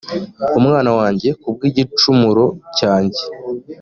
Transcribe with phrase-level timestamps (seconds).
[0.59, 2.45] umwana wanjye ku bw igicumuro
[2.77, 3.21] cyanjye